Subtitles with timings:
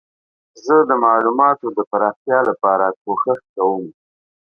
[0.65, 3.83] زه د معلوماتو د پراختیا لپاره کوښښ کوم.